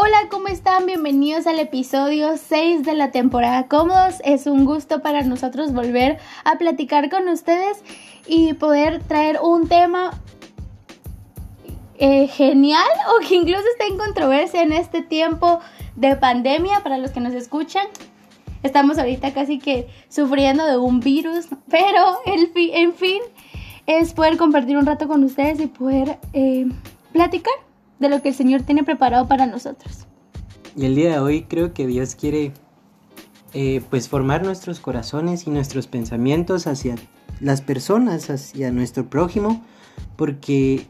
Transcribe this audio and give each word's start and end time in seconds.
Hola, 0.00 0.28
¿cómo 0.30 0.46
están? 0.46 0.86
Bienvenidos 0.86 1.48
al 1.48 1.58
episodio 1.58 2.36
6 2.36 2.84
de 2.84 2.94
la 2.94 3.10
temporada 3.10 3.66
Cómodos. 3.66 4.14
Es 4.24 4.46
un 4.46 4.64
gusto 4.64 5.02
para 5.02 5.22
nosotros 5.22 5.72
volver 5.72 6.18
a 6.44 6.56
platicar 6.56 7.10
con 7.10 7.26
ustedes 7.26 7.82
y 8.24 8.52
poder 8.52 9.02
traer 9.02 9.40
un 9.42 9.66
tema 9.66 10.12
eh, 11.96 12.28
genial 12.28 12.86
o 13.08 13.26
que 13.26 13.34
incluso 13.34 13.64
está 13.72 13.86
en 13.86 13.98
controversia 13.98 14.62
en 14.62 14.70
este 14.70 15.02
tiempo 15.02 15.58
de 15.96 16.14
pandemia 16.14 16.78
para 16.84 16.98
los 16.98 17.10
que 17.10 17.18
nos 17.18 17.34
escuchan. 17.34 17.88
Estamos 18.62 18.98
ahorita 18.98 19.34
casi 19.34 19.58
que 19.58 19.88
sufriendo 20.08 20.64
de 20.64 20.76
un 20.76 21.00
virus, 21.00 21.46
pero 21.68 22.20
el 22.24 22.52
en 22.54 22.94
fin 22.94 23.20
es 23.88 24.12
poder 24.12 24.36
compartir 24.36 24.76
un 24.76 24.86
rato 24.86 25.08
con 25.08 25.24
ustedes 25.24 25.58
y 25.58 25.66
poder 25.66 26.20
eh, 26.34 26.68
platicar 27.12 27.67
de 27.98 28.08
lo 28.08 28.22
que 28.22 28.30
el 28.30 28.34
Señor 28.34 28.62
tiene 28.62 28.84
preparado 28.84 29.28
para 29.28 29.46
nosotros. 29.46 30.06
Y 30.76 30.84
el 30.84 30.94
día 30.94 31.12
de 31.12 31.18
hoy 31.18 31.42
creo 31.42 31.72
que 31.72 31.86
Dios 31.86 32.14
quiere 32.14 32.52
eh, 33.54 33.82
pues 33.90 34.08
formar 34.08 34.44
nuestros 34.44 34.78
corazones 34.78 35.46
y 35.46 35.50
nuestros 35.50 35.86
pensamientos 35.86 36.66
hacia 36.66 36.96
las 37.40 37.62
personas, 37.62 38.30
hacia 38.30 38.70
nuestro 38.70 39.08
prójimo, 39.08 39.64
porque 40.16 40.86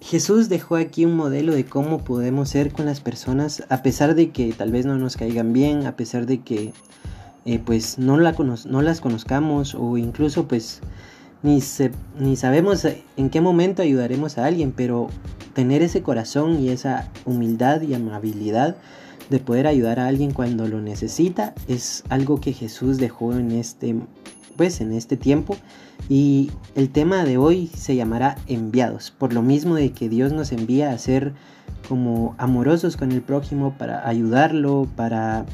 Jesús 0.00 0.48
dejó 0.48 0.76
aquí 0.76 1.04
un 1.04 1.16
modelo 1.16 1.54
de 1.54 1.64
cómo 1.64 2.04
podemos 2.04 2.48
ser 2.48 2.72
con 2.72 2.86
las 2.86 3.00
personas 3.00 3.64
a 3.68 3.82
pesar 3.82 4.14
de 4.14 4.30
que 4.30 4.52
tal 4.52 4.72
vez 4.72 4.86
no 4.86 4.98
nos 4.98 5.16
caigan 5.16 5.52
bien, 5.52 5.86
a 5.86 5.96
pesar 5.96 6.26
de 6.26 6.40
que 6.40 6.72
eh, 7.44 7.58
pues 7.58 7.98
no, 7.98 8.18
la 8.18 8.34
no 8.66 8.82
las 8.82 9.00
conozcamos 9.00 9.74
o 9.74 9.96
incluso 9.96 10.48
pues 10.48 10.80
ni, 11.42 11.62
ni 12.18 12.36
sabemos 12.36 12.86
en 13.16 13.30
qué 13.30 13.40
momento 13.40 13.82
ayudaremos 13.82 14.36
a 14.38 14.46
alguien, 14.46 14.72
pero 14.72 15.08
tener 15.54 15.82
ese 15.82 16.02
corazón 16.02 16.60
y 16.60 16.68
esa 16.70 17.10
humildad 17.24 17.82
y 17.82 17.94
amabilidad 17.94 18.76
de 19.30 19.38
poder 19.38 19.66
ayudar 19.66 20.00
a 20.00 20.08
alguien 20.08 20.32
cuando 20.32 20.66
lo 20.66 20.80
necesita 20.80 21.54
es 21.68 22.04
algo 22.08 22.40
que 22.40 22.52
Jesús 22.52 22.98
dejó 22.98 23.32
en 23.32 23.52
este 23.52 23.96
pues 24.56 24.82
en 24.82 24.92
este 24.92 25.16
tiempo. 25.16 25.56
Y 26.08 26.50
el 26.74 26.90
tema 26.90 27.24
de 27.24 27.38
hoy 27.38 27.68
se 27.68 27.96
llamará 27.96 28.36
enviados 28.46 29.10
por 29.10 29.32
lo 29.32 29.40
mismo 29.40 29.74
de 29.74 29.92
que 29.92 30.08
Dios 30.08 30.32
nos 30.32 30.52
envía 30.52 30.90
a 30.90 30.98
ser 30.98 31.32
como 31.88 32.34
amorosos 32.36 32.96
con 32.96 33.12
el 33.12 33.22
prójimo 33.22 33.74
para 33.78 34.06
ayudarlo 34.06 34.86
para 34.96 35.46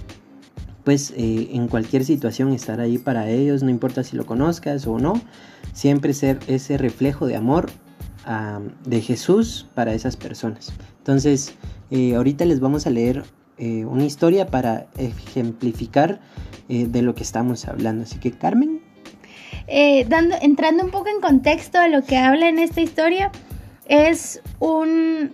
pues 0.83 1.13
eh, 1.17 1.51
en 1.53 1.69
cualquier 1.69 2.05
situación 2.05 2.53
estar 2.53 2.81
ahí 2.81 2.99
para 2.99 3.29
ellos 3.29 3.63
no 3.63 3.71
importa 3.71 4.03
si 4.05 4.17
lo 4.17 4.27
conozcas 4.27 4.87
o 4.87 4.99
no 4.99 5.21
siempre 5.73 6.13
ser 6.15 6.39
ese 6.47 6.79
reflejo 6.79 7.27
de 7.27 7.37
amor 7.37 7.71
de 8.85 9.01
Jesús 9.01 9.67
para 9.75 9.95
esas 9.95 10.17
personas. 10.17 10.73
Entonces, 10.99 11.55
eh, 11.91 12.17
ahorita 12.17 12.45
les 12.45 12.59
vamos 12.59 12.87
a 12.87 12.91
leer 12.91 13.23
eh, 13.59 13.85
una 13.85 14.05
historia 14.05 14.49
para 14.49 14.87
ejemplificar 14.99 16.21
eh, 16.69 16.87
de 16.89 17.03
lo 17.03 17.15
que 17.15 17.23
estamos 17.23 17.67
hablando. 17.69 18.03
Así 18.03 18.19
que, 18.19 18.33
Carmen. 18.33 18.81
entrando 19.69 20.85
un 20.85 20.91
poco 20.91 21.09
en 21.09 21.21
contexto 21.21 21.81
de 21.81 21.89
lo 21.89 22.03
que 22.03 22.17
habla 22.17 22.49
en 22.49 22.59
esta 22.59 22.81
historia, 22.81 23.31
es 23.87 24.43
un 24.59 25.33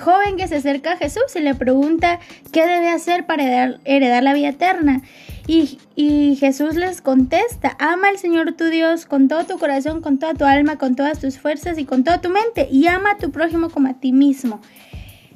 joven 0.00 0.36
que 0.36 0.48
se 0.48 0.56
acerca 0.56 0.92
a 0.92 0.96
Jesús 0.96 1.34
y 1.34 1.40
le 1.40 1.54
pregunta 1.54 2.20
qué 2.52 2.66
debe 2.66 2.90
hacer 2.90 3.26
para 3.26 3.78
heredar 3.84 4.22
la 4.22 4.32
vida 4.32 4.48
eterna. 4.48 5.02
Y, 5.46 6.36
Jesús 6.40 6.74
les 6.74 7.00
contesta, 7.00 7.76
ama 7.78 8.08
al 8.08 8.18
Señor 8.18 8.52
tu 8.54 8.64
Dios 8.64 9.06
con 9.06 9.28
todo 9.28 9.44
tu 9.44 9.58
corazón, 9.58 10.02
con 10.02 10.18
toda 10.18 10.34
tu 10.34 10.44
alma, 10.44 10.76
con 10.76 10.96
todas 10.96 11.20
tus 11.20 11.38
fuerzas 11.38 11.78
y 11.78 11.84
con 11.84 12.02
toda 12.02 12.20
tu 12.20 12.30
mente, 12.30 12.68
y 12.70 12.88
ama 12.88 13.12
a 13.12 13.16
tu 13.16 13.30
prójimo 13.30 13.70
como 13.70 13.88
a 13.88 13.94
ti 13.94 14.12
mismo. 14.12 14.60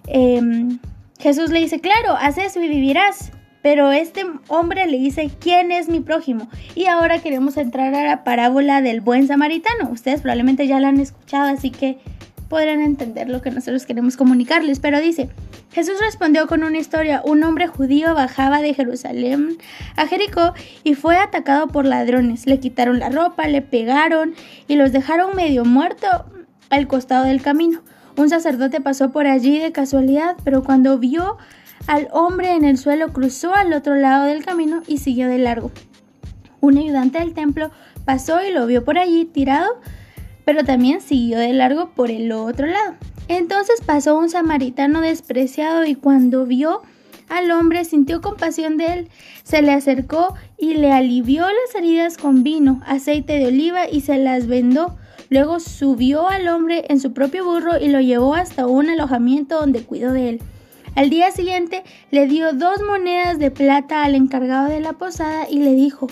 Em, 0.06 0.78
Jesús 1.20 1.50
le 1.50 1.60
dice, 1.60 1.80
claro, 1.80 2.16
haz 2.18 2.38
eso 2.38 2.60
y 2.60 2.68
vivirás. 2.68 3.30
Pero 3.62 3.92
este 3.92 4.24
hombre 4.48 4.86
le 4.86 4.98
dice, 4.98 5.30
¿quién 5.38 5.70
es 5.70 5.88
mi 5.88 6.00
prójimo? 6.00 6.48
Y 6.74 6.86
ahora 6.86 7.20
queremos 7.20 7.58
entrar 7.58 7.94
a 7.94 8.04
la 8.04 8.24
parábola 8.24 8.80
del 8.80 9.02
buen 9.02 9.26
samaritano. 9.26 9.90
Ustedes 9.90 10.22
probablemente 10.22 10.66
ya 10.66 10.80
la 10.80 10.88
han 10.88 10.98
escuchado, 10.98 11.50
así 11.50 11.70
que 11.70 11.98
podrán 12.48 12.80
entender 12.80 13.28
lo 13.28 13.42
que 13.42 13.50
nosotros 13.50 13.84
queremos 13.84 14.16
comunicarles. 14.16 14.80
Pero 14.80 14.98
dice, 14.98 15.28
Jesús 15.72 15.94
respondió 16.00 16.48
con 16.48 16.64
una 16.64 16.78
historia. 16.78 17.22
Un 17.24 17.44
hombre 17.44 17.68
judío 17.68 18.14
bajaba 18.14 18.60
de 18.60 18.74
Jerusalén 18.74 19.56
a 19.96 20.06
Jericó 20.06 20.52
y 20.82 20.94
fue 20.94 21.16
atacado 21.16 21.68
por 21.68 21.84
ladrones. 21.84 22.46
Le 22.46 22.58
quitaron 22.58 22.98
la 22.98 23.08
ropa, 23.08 23.46
le 23.46 23.62
pegaron 23.62 24.34
y 24.66 24.74
los 24.74 24.90
dejaron 24.90 25.36
medio 25.36 25.64
muerto 25.64 26.08
al 26.70 26.88
costado 26.88 27.24
del 27.24 27.40
camino. 27.40 27.82
Un 28.16 28.28
sacerdote 28.28 28.80
pasó 28.80 29.12
por 29.12 29.28
allí 29.28 29.60
de 29.60 29.70
casualidad, 29.70 30.36
pero 30.44 30.64
cuando 30.64 30.98
vio 30.98 31.38
al 31.86 32.08
hombre 32.10 32.54
en 32.54 32.64
el 32.64 32.76
suelo 32.76 33.12
cruzó 33.12 33.54
al 33.54 33.72
otro 33.72 33.94
lado 33.94 34.24
del 34.24 34.44
camino 34.44 34.82
y 34.88 34.98
siguió 34.98 35.28
de 35.28 35.38
largo. 35.38 35.70
Un 36.60 36.78
ayudante 36.78 37.20
del 37.20 37.32
templo 37.32 37.70
pasó 38.04 38.44
y 38.44 38.52
lo 38.52 38.66
vio 38.66 38.84
por 38.84 38.98
allí 38.98 39.24
tirado, 39.24 39.80
pero 40.44 40.64
también 40.64 41.00
siguió 41.00 41.38
de 41.38 41.52
largo 41.52 41.90
por 41.94 42.10
el 42.10 42.32
otro 42.32 42.66
lado. 42.66 42.96
Entonces 43.30 43.80
pasó 43.86 44.18
un 44.18 44.28
samaritano 44.28 45.02
despreciado 45.02 45.84
y 45.84 45.94
cuando 45.94 46.46
vio 46.46 46.82
al 47.28 47.52
hombre 47.52 47.84
sintió 47.84 48.20
compasión 48.20 48.76
de 48.76 48.86
él, 48.86 49.08
se 49.44 49.62
le 49.62 49.70
acercó 49.70 50.34
y 50.58 50.74
le 50.74 50.90
alivió 50.90 51.42
las 51.44 51.76
heridas 51.76 52.18
con 52.18 52.42
vino, 52.42 52.82
aceite 52.84 53.34
de 53.34 53.46
oliva 53.46 53.88
y 53.88 54.00
se 54.00 54.18
las 54.18 54.48
vendó. 54.48 54.96
Luego 55.28 55.60
subió 55.60 56.28
al 56.28 56.48
hombre 56.48 56.86
en 56.88 56.98
su 56.98 57.12
propio 57.12 57.44
burro 57.44 57.78
y 57.80 57.86
lo 57.90 58.00
llevó 58.00 58.34
hasta 58.34 58.66
un 58.66 58.90
alojamiento 58.90 59.60
donde 59.60 59.84
cuidó 59.84 60.12
de 60.12 60.30
él. 60.30 60.40
Al 60.96 61.08
día 61.08 61.30
siguiente 61.30 61.84
le 62.10 62.26
dio 62.26 62.52
dos 62.52 62.82
monedas 62.82 63.38
de 63.38 63.52
plata 63.52 64.02
al 64.02 64.16
encargado 64.16 64.68
de 64.68 64.80
la 64.80 64.94
posada 64.94 65.48
y 65.48 65.60
le 65.60 65.74
dijo 65.74 66.08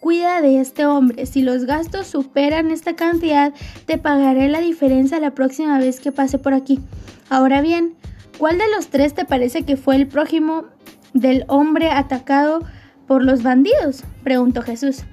Cuida 0.00 0.40
de 0.40 0.60
este 0.60 0.86
hombre. 0.86 1.26
Si 1.26 1.42
los 1.42 1.66
gastos 1.66 2.06
superan 2.06 2.70
esta 2.70 2.96
cantidad, 2.96 3.52
te 3.84 3.98
pagaré 3.98 4.48
la 4.48 4.60
diferencia 4.60 5.20
la 5.20 5.34
próxima 5.34 5.78
vez 5.78 6.00
que 6.00 6.10
pase 6.10 6.38
por 6.38 6.54
aquí. 6.54 6.80
Ahora 7.28 7.60
bien, 7.60 7.94
¿cuál 8.38 8.56
de 8.56 8.64
los 8.74 8.88
tres 8.88 9.12
te 9.12 9.26
parece 9.26 9.62
que 9.64 9.76
fue 9.76 9.96
el 9.96 10.08
prójimo 10.08 10.64
del 11.12 11.44
hombre 11.48 11.90
atacado 11.90 12.60
por 13.06 13.22
los 13.22 13.42
bandidos? 13.42 14.04
preguntó 14.24 14.62
Jesús. 14.62 15.04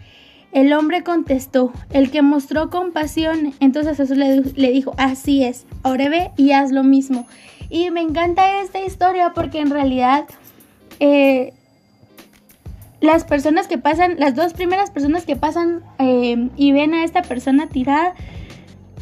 El 0.53 0.71
hombre 0.71 1.03
contestó, 1.03 1.73
el 1.91 2.09
que 2.09 2.21
mostró 2.21 2.69
compasión. 2.69 3.53
Entonces 3.59 3.97
Jesús 3.97 4.17
le, 4.17 4.71
dijo, 4.71 4.93
así 4.97 5.43
es, 5.43 5.65
ahora 5.83 6.07
ve 6.07 6.31
y 6.37 6.53
haz 6.53 6.71
lo 6.71 6.85
mismo. 6.85 7.27
Y 7.69 7.91
me 7.91 7.99
encanta 7.99 8.61
esta 8.61 8.79
historia 8.79 9.33
porque 9.35 9.59
en 9.59 9.69
realidad 9.69 10.25
eh, 11.01 11.53
las 12.99 13.25
personas 13.25 13.67
que 13.67 13.77
pasan, 13.77 14.15
las 14.19 14.35
dos 14.35 14.53
primeras 14.53 14.91
personas 14.91 15.25
que 15.25 15.35
pasan 15.35 15.83
eh, 15.99 16.49
y 16.55 16.71
ven 16.71 16.93
a 16.93 17.03
esta 17.03 17.21
persona 17.21 17.67
tirada, 17.67 18.15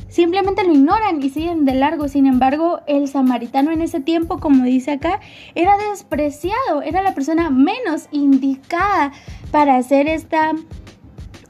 simplemente 0.10 0.64
lo 0.64 0.74
ignoran 0.74 1.22
y 1.22 1.30
siguen 1.30 1.66
de 1.66 1.76
largo. 1.76 2.08
Sin 2.08 2.26
embargo, 2.26 2.82
el 2.88 3.08
samaritano 3.08 3.72
en 3.72 3.82
ese 3.82 4.02
tiempo, 4.02 4.40
como 4.40 4.64
dice 4.66 4.92
acá, 4.92 5.20
era 5.56 5.78
despreciado, 5.90 6.82
era 6.84 7.02
la 7.02 7.14
persona 7.14 7.50
menos 7.50 8.08
indicada 8.12 9.14
para 9.52 9.78
hacer 9.78 10.08
esta, 10.08 10.52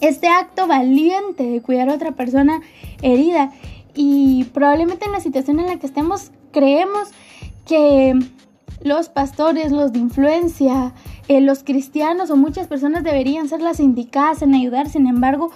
este 0.01 0.27
acto 0.27 0.67
valiente 0.67 1.43
de 1.43 1.61
cuidar 1.61 1.89
a 1.89 1.95
otra 1.95 2.11
persona 2.11 2.61
herida. 3.01 3.51
Y 3.95 4.45
probablemente 4.45 5.05
en 5.05 5.13
la 5.13 5.19
situación 5.19 5.59
en 5.59 5.67
la 5.67 5.77
que 5.77 5.87
estemos, 5.87 6.31
creemos 6.51 7.09
que 7.65 8.13
los 8.81 9.09
pastores, 9.09 9.71
los 9.71 9.93
de 9.93 9.99
influencia, 9.99 10.93
eh, 11.27 11.41
los 11.41 11.63
cristianos 11.63 12.29
o 12.29 12.37
muchas 12.37 12.67
personas 12.67 13.03
deberían 13.03 13.49
ser 13.49 13.61
las 13.61 13.79
indicadas 13.79 14.41
en 14.41 14.53
ayudar, 14.53 14.89
sin 14.89 15.07
embargo, 15.07 15.51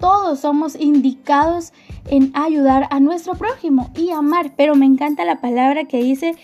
todos 0.00 0.40
somos 0.40 0.74
indicados 0.74 1.72
en 2.10 2.30
ayudar 2.34 2.88
a 2.90 3.00
nuestro 3.00 3.34
prójimo 3.34 3.90
y 3.96 4.10
amar, 4.10 4.52
pero 4.56 4.74
me 4.74 4.86
encanta 4.86 5.24
la 5.24 5.40
palabra 5.40 5.84
que 5.84 6.02
dice, 6.02 6.34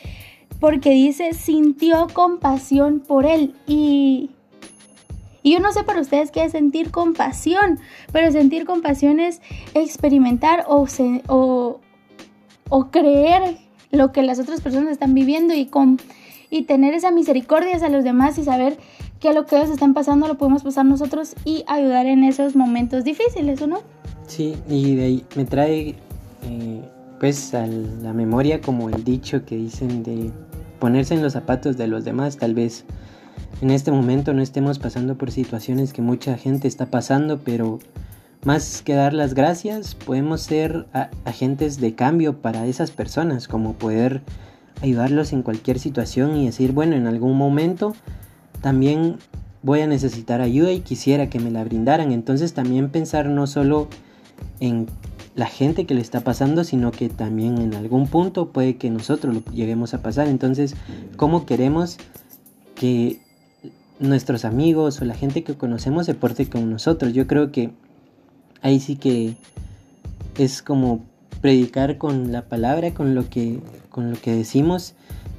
porque 0.60 0.90
dice, 0.90 1.34
sintió 1.34 2.06
compasión 2.12 3.00
por 3.00 3.26
él. 3.26 3.54
Y... 3.66 4.30
Y 5.42 5.54
yo 5.54 5.60
no 5.60 5.72
sé 5.72 5.84
para 5.84 6.02
ustedes 6.02 6.30
qué 6.30 6.44
es 6.44 6.52
sentir 6.52 6.90
compasión, 6.90 7.78
pero 8.12 8.30
sentir 8.30 8.66
compasión 8.66 9.20
es 9.20 9.40
experimentar 9.72 10.66
o, 10.68 10.86
o, 11.28 11.80
o 12.68 12.90
creer 12.90 13.56
lo 13.90 14.12
que 14.12 14.22
las 14.22 14.38
otras 14.38 14.60
personas 14.60 14.92
están 14.92 15.14
viviendo 15.14 15.54
y 15.54 15.64
con 15.64 15.98
y 16.50 16.62
tener 16.62 16.94
esa 16.94 17.10
misericordia 17.10 17.76
hacia 17.76 17.88
los 17.88 18.04
demás 18.04 18.36
y 18.38 18.44
saber 18.44 18.76
que 19.20 19.32
lo 19.32 19.46
que 19.46 19.56
ellos 19.56 19.70
están 19.70 19.94
pasando 19.94 20.26
lo 20.26 20.36
podemos 20.36 20.62
pasar 20.62 20.84
nosotros 20.84 21.34
y 21.44 21.64
ayudar 21.66 22.06
en 22.06 22.24
esos 22.24 22.56
momentos 22.56 23.04
difíciles, 23.04 23.62
¿o 23.62 23.66
no? 23.66 23.80
Sí, 24.26 24.56
y 24.68 24.96
de 24.96 25.04
ahí 25.04 25.24
me 25.36 25.44
trae 25.44 25.94
eh, 26.42 26.82
pues 27.18 27.54
a 27.54 27.66
la 27.66 28.12
memoria 28.12 28.60
como 28.60 28.88
el 28.88 29.04
dicho 29.04 29.44
que 29.44 29.56
dicen 29.56 30.02
de 30.02 30.30
ponerse 30.78 31.14
en 31.14 31.22
los 31.22 31.34
zapatos 31.34 31.76
de 31.76 31.86
los 31.86 32.04
demás, 32.04 32.38
tal 32.38 32.54
vez 32.54 32.84
en 33.60 33.70
este 33.70 33.92
momento 33.92 34.32
no 34.32 34.42
estemos 34.42 34.78
pasando 34.78 35.16
por 35.16 35.30
situaciones 35.30 35.92
que 35.92 36.00
mucha 36.00 36.36
gente 36.38 36.66
está 36.66 36.86
pasando, 36.86 37.40
pero 37.44 37.78
más 38.44 38.80
que 38.82 38.94
dar 38.94 39.12
las 39.12 39.34
gracias, 39.34 39.94
podemos 39.94 40.40
ser 40.40 40.86
agentes 41.26 41.78
de 41.78 41.94
cambio 41.94 42.40
para 42.40 42.66
esas 42.66 42.90
personas, 42.90 43.48
como 43.48 43.74
poder 43.74 44.22
ayudarlos 44.82 45.32
en 45.32 45.42
cualquier 45.42 45.78
situación 45.78 46.36
y 46.36 46.46
decir, 46.46 46.72
bueno, 46.72 46.96
en 46.96 47.06
algún 47.06 47.36
momento 47.36 47.94
también 48.60 49.16
voy 49.62 49.80
a 49.80 49.86
necesitar 49.86 50.40
ayuda 50.40 50.72
y 50.72 50.80
quisiera 50.80 51.28
que 51.28 51.38
me 51.38 51.50
la 51.50 51.64
brindaran. 51.64 52.12
Entonces 52.12 52.54
también 52.54 52.90
pensar 52.90 53.26
no 53.26 53.46
solo 53.46 53.88
en 54.60 54.86
la 55.34 55.46
gente 55.46 55.86
que 55.86 55.94
le 55.94 56.00
está 56.00 56.20
pasando, 56.20 56.64
sino 56.64 56.90
que 56.90 57.08
también 57.08 57.58
en 57.58 57.74
algún 57.74 58.06
punto 58.06 58.48
puede 58.50 58.76
que 58.76 58.90
nosotros 58.90 59.34
lo 59.34 59.44
lleguemos 59.52 59.94
a 59.94 60.02
pasar. 60.02 60.28
Entonces, 60.28 60.74
¿cómo 61.16 61.46
queremos 61.46 61.98
que 62.74 63.20
nuestros 63.98 64.44
amigos 64.44 65.00
o 65.00 65.04
la 65.04 65.14
gente 65.14 65.44
que 65.44 65.54
conocemos 65.54 66.06
se 66.06 66.14
porte 66.14 66.48
con 66.48 66.70
nosotros? 66.70 67.12
Yo 67.12 67.26
creo 67.26 67.52
que 67.52 67.70
ahí 68.62 68.80
sí 68.80 68.96
que 68.96 69.36
es 70.36 70.62
como 70.62 71.00
predicar 71.40 71.98
con 71.98 72.32
la 72.32 72.42
palabra, 72.42 72.92
con 72.92 73.14
lo 73.14 73.28
que, 73.28 73.60
con 73.88 74.10
lo 74.10 74.20
que 74.20 74.34
decimos. 74.34 74.94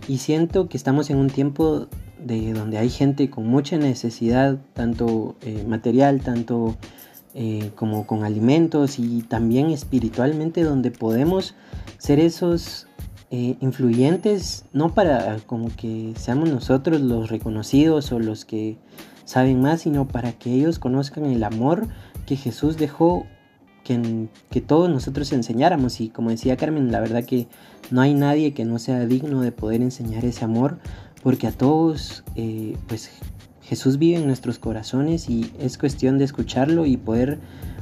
Y 0.07 0.17
siento 0.17 0.67
que 0.67 0.77
estamos 0.77 1.09
en 1.09 1.17
un 1.17 1.29
tiempo 1.29 1.87
de 2.19 2.53
donde 2.53 2.77
hay 2.77 2.89
gente 2.89 3.29
con 3.29 3.47
mucha 3.47 3.77
necesidad, 3.77 4.57
tanto 4.73 5.35
eh, 5.41 5.63
material, 5.67 6.21
tanto 6.21 6.75
eh, 7.33 7.71
como 7.75 8.05
con 8.05 8.23
alimentos 8.23 8.99
y 8.99 9.23
también 9.23 9.69
espiritualmente, 9.69 10.63
donde 10.63 10.91
podemos 10.91 11.55
ser 11.97 12.19
esos 12.19 12.87
eh, 13.31 13.55
influyentes, 13.61 14.65
no 14.73 14.93
para 14.93 15.37
como 15.45 15.69
que 15.75 16.13
seamos 16.17 16.49
nosotros 16.49 16.99
los 16.99 17.29
reconocidos 17.29 18.11
o 18.11 18.19
los 18.19 18.43
que 18.43 18.77
saben 19.23 19.61
más, 19.61 19.81
sino 19.81 20.07
para 20.07 20.33
que 20.33 20.53
ellos 20.53 20.79
conozcan 20.79 21.25
el 21.25 21.43
amor 21.43 21.87
que 22.25 22.35
Jesús 22.35 22.77
dejó 22.77 23.25
que, 23.83 24.27
que, 24.49 24.61
todos 24.61 24.89
nosotros 24.89 25.31
enseñáramos. 25.31 26.01
Y 26.01 26.09
como 26.09 26.29
decía 26.29 26.57
Carmen, 26.57 26.91
la 26.91 26.99
verdad 26.99 27.23
que 27.23 27.47
no 27.89 28.01
hay 28.01 28.13
nadie 28.13 28.53
que 28.53 28.65
no 28.65 28.79
sea 28.79 29.05
digno 29.05 29.41
de 29.41 29.51
poder 29.51 29.81
enseñar 29.81 30.25
ese 30.25 30.45
amor, 30.45 30.79
porque 31.23 31.47
a 31.47 31.51
todos, 31.51 32.23
eh, 32.35 32.75
pues 32.87 33.11
Jesús 33.61 33.97
vive 33.97 34.17
en 34.19 34.27
nuestros 34.27 34.59
corazones 34.59 35.29
y 35.29 35.51
es 35.59 35.77
cuestión 35.77 36.17
de 36.17 36.25
escucharlo 36.25 36.85
y 36.85 36.97
poder 36.97 37.39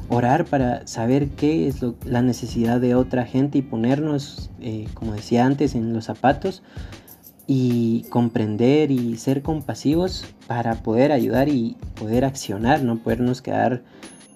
orar 0.09 0.45
para 0.45 0.85
saber 0.87 1.29
qué 1.29 1.67
es 1.67 1.77
la 2.03 2.21
necesidad 2.21 2.81
de 2.81 2.95
otra 2.95 3.25
gente 3.25 3.59
y 3.59 3.61
ponernos, 3.61 4.49
eh, 4.59 4.87
como 4.93 5.13
decía 5.13 5.45
antes, 5.45 5.75
en 5.75 5.93
los 5.93 6.05
zapatos 6.05 6.63
y 7.47 8.05
comprender 8.09 8.91
y 8.91 9.17
ser 9.17 9.41
compasivos 9.41 10.25
para 10.47 10.75
poder 10.83 11.11
ayudar 11.11 11.49
y 11.49 11.77
poder 11.95 12.25
accionar, 12.25 12.83
no 12.83 12.97
podernos 12.97 13.41
quedar 13.41 13.81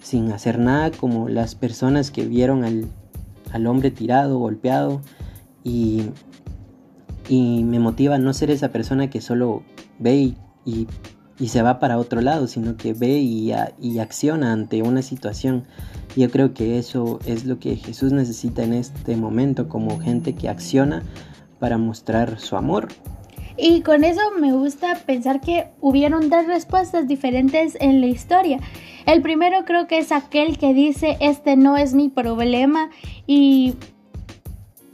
sin 0.04 0.32
hacer 0.32 0.60
nada 0.60 0.92
como 0.92 1.30
las 1.30 1.56
personas 1.56 2.12
que 2.12 2.26
vieron 2.26 2.64
al, 2.64 2.88
al 3.52 3.66
hombre 3.66 3.90
tirado, 3.90 4.38
golpeado 4.38 5.02
y, 5.64 6.04
y, 7.30 7.64
me 7.64 7.80
motiva 7.80 8.16
a 8.16 8.20
no 8.20 8.34
ser 8.34 8.52
esa 8.52 8.70
persona 8.70 9.10
que 9.10 9.22
solo 9.22 9.64
ve 9.98 10.16
y, 10.16 10.88
y, 11.40 11.48
se 11.48 11.62
va 11.62 11.80
para 11.80 11.98
otro 11.98 12.22
lado, 12.22 12.48
sino 12.48 12.76
que 12.76 12.94
ve 12.94 13.20
y, 13.20 13.54
y 13.82 14.00
acciona 14.00 14.52
ante 14.52 14.82
una 14.82 15.02
situación. 15.02 15.64
Yo 16.16 16.30
creo 16.30 16.54
que 16.54 16.78
eso 16.78 17.20
es 17.26 17.46
lo 17.46 17.60
que 17.60 17.76
Jesús 17.78 18.12
necesita 18.12 18.64
en 18.64 18.74
este 18.74 19.16
momento 19.16 19.70
como 19.70 20.00
gente 20.00 20.36
que 20.36 20.50
acciona 20.50 21.02
para 21.60 21.78
mostrar 21.78 22.40
su 22.40 22.58
amor. 22.58 22.90
Y 23.58 23.82
con 23.82 24.04
eso 24.04 24.22
me 24.40 24.52
gusta 24.52 24.96
pensar 25.06 25.42
que 25.42 25.68
hubieron 25.82 26.30
dos 26.30 26.48
respuestas 26.48 27.08
diferentes 27.08 27.78
en 27.80 28.02
la 28.02 28.08
historia. 28.08 28.60
El 29.06 29.22
primero 29.22 29.66
creo 29.66 29.88
que 29.88 30.00
es 30.00 30.12
aquel 30.12 30.58
que 30.58 30.74
dice, 30.74 31.18
este 31.20 31.56
no 31.56 31.78
es 31.78 31.94
mi 31.94 32.10
problema 32.10 32.90
y... 33.28 33.76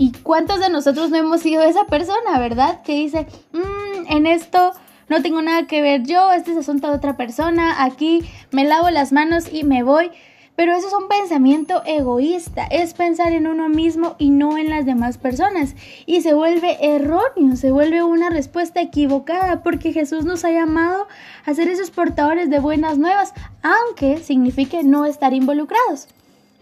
¿Y 0.02 0.14
cuántos 0.24 0.62
de 0.62 0.70
nosotros 0.70 1.10
no 1.10 1.18
hemos 1.18 1.42
sido 1.42 1.62
esa 1.62 1.84
persona, 1.84 2.40
verdad? 2.40 2.84
Que 2.84 2.94
dice, 2.94 3.28
mm, 3.52 4.10
en 4.10 4.28
esto 4.28 4.72
no 5.10 5.22
tengo 5.22 5.42
nada 5.42 5.68
que 5.68 5.82
ver 5.82 6.04
yo, 6.04 6.32
este 6.32 6.52
es 6.52 6.58
asunto 6.58 6.88
de 6.88 6.96
otra 6.96 7.18
persona, 7.18 7.84
aquí 7.84 8.24
me 8.52 8.64
lavo 8.64 8.90
las 8.92 9.12
manos 9.12 9.52
y 9.52 9.66
me 9.66 9.84
voy. 9.84 10.12
Pero 10.60 10.76
eso 10.76 10.90
es 10.90 10.94
un 10.94 11.08
pensamiento 11.08 11.84
egoísta, 11.86 12.66
es 12.66 12.94
pensar 12.94 13.32
en 13.32 13.48
uno 13.48 13.70
mismo 13.70 14.18
y 14.18 14.30
no 14.30 14.58
en 14.58 14.70
las 14.70 14.86
demás 14.86 15.18
personas. 15.18 15.74
Y 16.06 16.20
se 16.20 16.34
vuelve 16.34 16.78
erróneo, 16.82 17.56
se 17.56 17.72
vuelve 17.72 18.04
una 18.04 18.30
respuesta 18.30 18.82
equivocada 18.82 19.64
porque 19.64 19.94
Jesús 19.94 20.26
nos 20.26 20.44
ha 20.44 20.52
llamado 20.52 21.08
a 21.46 21.54
ser 21.54 21.70
esos 21.70 21.92
portadores 21.92 22.50
de 22.50 22.60
buenas 22.60 22.98
nuevas, 22.98 23.34
aunque 23.64 24.18
signifique 24.18 24.84
no 24.84 25.06
estar 25.06 25.34
involucrados. 25.34 26.10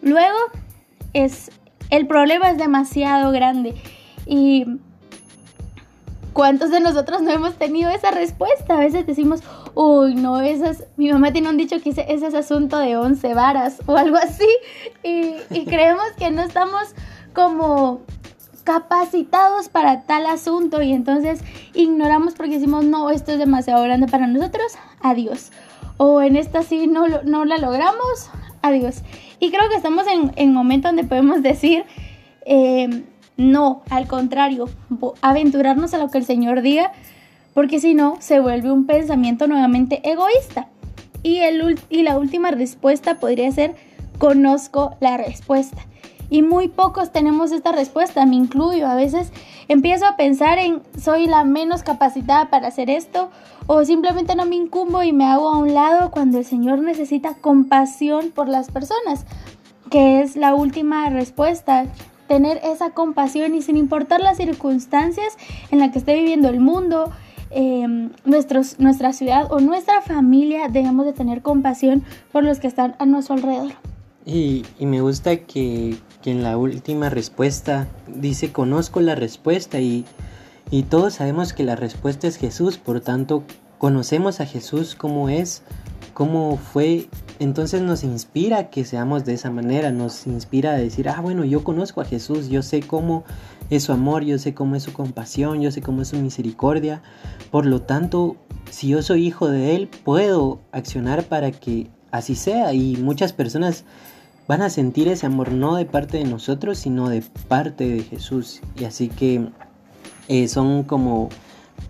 Luego, 0.03 0.37
es, 1.13 1.49
el 1.89 2.05
problema 2.05 2.51
es 2.51 2.59
demasiado 2.59 3.31
grande 3.31 3.73
y 4.27 4.77
¿Cuántos 6.37 6.69
de 6.69 6.79
nosotros 6.79 7.23
no 7.23 7.31
hemos 7.31 7.55
tenido 7.55 7.89
esa 7.89 8.11
respuesta? 8.11 8.75
A 8.75 8.77
veces 8.77 9.07
decimos, 9.07 9.41
uy, 9.77 10.15
no, 10.15 10.41
esas, 10.41 10.85
mi 10.97 11.11
mamá 11.11 11.31
tiene 11.31 11.49
un 11.49 11.57
dicho 11.57 11.77
que 11.77 11.91
dice, 11.91 12.05
ese 12.09 12.25
es 12.25 12.33
asunto 12.33 12.79
de 12.79 12.97
once 12.97 13.35
varas 13.35 13.79
o 13.85 13.95
algo 13.95 14.17
así. 14.17 14.47
Y, 15.03 15.65
creemos 15.65 16.05
que 16.17 16.31
no 16.31 16.41
estamos 16.41 16.95
como 17.33 18.01
capacitados 18.63 19.69
para 19.69 20.01
tal 20.01 20.25
asunto 20.25 20.81
y 20.81 20.91
entonces 20.91 21.41
ignoramos 21.75 22.33
porque 22.33 22.53
decimos, 22.53 22.85
no, 22.85 23.11
esto 23.11 23.31
es 23.33 23.37
demasiado 23.37 23.83
grande 23.83 24.07
para 24.07 24.25
nosotros, 24.25 24.73
adiós. 24.99 25.51
O 25.97 26.21
en 26.21 26.35
esta 26.35 26.63
sí 26.63 26.87
no, 26.87 27.07
no 27.23 27.45
la 27.45 27.57
logramos, 27.57 28.31
adiós. 28.63 29.03
Y 29.39 29.51
creo 29.51 29.69
que 29.69 29.75
estamos 29.75 30.07
en, 30.07 30.33
en 30.37 30.53
momento 30.53 30.87
donde 30.87 31.03
podemos 31.03 31.43
decir, 31.43 31.85
eh, 32.45 33.03
no, 33.37 33.83
al 33.91 34.07
contrario, 34.07 34.67
aventurarnos 35.21 35.93
a 35.93 35.99
lo 35.99 36.09
que 36.09 36.17
el 36.17 36.25
Señor 36.25 36.63
diga, 36.63 36.93
porque 37.57 37.79
si 37.79 37.95
no, 37.95 38.17
se 38.19 38.39
vuelve 38.39 38.71
un 38.71 38.85
pensamiento 38.85 39.47
nuevamente 39.47 40.07
egoísta. 40.07 40.67
Y, 41.23 41.37
el, 41.39 41.79
y 41.89 42.03
la 42.03 42.19
última 42.19 42.51
respuesta 42.51 43.15
podría 43.15 43.51
ser, 43.51 43.75
conozco 44.19 44.95
la 44.99 45.17
respuesta. 45.17 45.81
Y 46.29 46.43
muy 46.43 46.67
pocos 46.67 47.11
tenemos 47.11 47.51
esta 47.51 47.71
respuesta, 47.71 48.27
me 48.27 48.35
incluyo. 48.35 48.85
A 48.85 48.93
veces 48.93 49.31
empiezo 49.67 50.05
a 50.05 50.17
pensar 50.17 50.59
en 50.59 50.83
soy 51.01 51.25
la 51.25 51.45
menos 51.45 51.81
capacitada 51.81 52.51
para 52.51 52.67
hacer 52.67 52.91
esto 52.91 53.31
o 53.65 53.83
simplemente 53.85 54.35
no 54.35 54.45
me 54.45 54.55
incumbo 54.55 55.01
y 55.01 55.11
me 55.11 55.25
hago 55.25 55.49
a 55.49 55.57
un 55.57 55.73
lado 55.73 56.11
cuando 56.11 56.37
el 56.37 56.45
Señor 56.45 56.77
necesita 56.77 57.33
compasión 57.41 58.29
por 58.29 58.49
las 58.49 58.69
personas, 58.69 59.25
que 59.89 60.21
es 60.21 60.35
la 60.35 60.53
última 60.53 61.09
respuesta 61.09 61.87
tener 62.27 62.59
esa 62.63 62.91
compasión 62.91 63.55
y 63.55 63.63
sin 63.63 63.77
importar 63.77 64.21
las 64.21 64.37
circunstancias 64.37 65.37
en 65.71 65.79
las 65.79 65.91
que 65.91 65.97
esté 65.97 66.13
viviendo 66.13 66.49
el 66.49 66.59
mundo, 66.59 67.11
em, 67.49 68.11
nuestros, 68.25 68.79
nuestra 68.79 69.13
ciudad 69.13 69.51
o 69.51 69.59
nuestra 69.59 70.01
familia, 70.01 70.67
debemos 70.69 71.05
de 71.05 71.13
tener 71.13 71.41
compasión 71.41 72.03
por 72.31 72.43
los 72.43 72.59
que 72.59 72.67
están 72.67 72.95
a 72.99 73.05
nuestro 73.05 73.35
alrededor. 73.35 73.73
Y, 74.25 74.63
me 74.79 75.01
gusta 75.01 75.37
que, 75.37 75.97
en 76.25 76.43
la 76.43 76.57
última 76.57 77.09
respuesta 77.09 77.87
dice 78.07 78.51
conozco 78.51 78.99
la 78.99 79.15
respuesta 79.15 79.79
y, 79.79 80.03
y 80.69 80.83
todos 80.83 81.13
sabemos 81.13 81.53
que 81.53 81.63
la 81.63 81.77
respuesta 81.77 82.27
es 82.27 82.35
Jesús, 82.35 82.77
por 82.77 82.99
tanto 82.99 83.43
conocemos 83.77 84.41
a 84.41 84.45
Jesús 84.45 84.95
como 84.95 85.29
es, 85.29 85.63
cómo 86.13 86.57
fue 86.57 87.07
entonces 87.39 87.81
nos 87.81 88.03
inspira 88.03 88.69
que 88.69 88.85
seamos 88.85 89.25
de 89.25 89.33
esa 89.33 89.51
manera, 89.51 89.91
nos 89.91 90.27
inspira 90.27 90.71
a 90.71 90.77
decir, 90.77 91.09
ah, 91.09 91.21
bueno, 91.21 91.45
yo 91.45 91.63
conozco 91.63 92.01
a 92.01 92.05
Jesús, 92.05 92.49
yo 92.49 92.63
sé 92.63 92.81
cómo 92.81 93.23
es 93.69 93.83
su 93.83 93.91
amor, 93.91 94.23
yo 94.23 94.37
sé 94.39 94.53
cómo 94.53 94.75
es 94.75 94.83
su 94.83 94.93
compasión, 94.93 95.61
yo 95.61 95.71
sé 95.71 95.81
cómo 95.81 96.01
es 96.01 96.09
su 96.09 96.17
misericordia. 96.17 97.01
Por 97.51 97.65
lo 97.65 97.81
tanto, 97.81 98.37
si 98.69 98.89
yo 98.89 99.01
soy 99.01 99.27
hijo 99.27 99.49
de 99.49 99.75
Él, 99.75 99.89
puedo 100.03 100.59
accionar 100.71 101.23
para 101.23 101.51
que 101.51 101.89
así 102.11 102.35
sea. 102.35 102.73
Y 102.73 102.97
muchas 102.97 103.33
personas 103.33 103.83
van 104.47 104.61
a 104.61 104.69
sentir 104.69 105.07
ese 105.07 105.25
amor 105.25 105.51
no 105.51 105.75
de 105.75 105.85
parte 105.85 106.17
de 106.17 106.25
nosotros, 106.25 106.77
sino 106.77 107.09
de 107.09 107.23
parte 107.47 107.87
de 107.87 108.03
Jesús. 108.03 108.61
Y 108.79 108.85
así 108.85 109.09
que 109.09 109.49
eh, 110.27 110.47
son 110.47 110.83
como 110.83 111.29